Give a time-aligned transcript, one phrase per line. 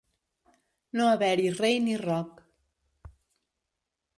[0.99, 2.41] No haver-hi rei ni roc.